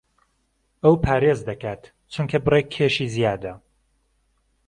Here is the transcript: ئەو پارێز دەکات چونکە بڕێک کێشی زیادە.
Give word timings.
ئەو 0.83 0.93
پارێز 1.03 1.39
دەکات 1.49 1.81
چونکە 2.13 2.37
بڕێک 2.45 2.67
کێشی 2.75 3.07
زیادە. 3.15 3.53